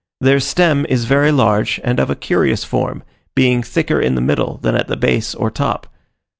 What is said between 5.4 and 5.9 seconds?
top.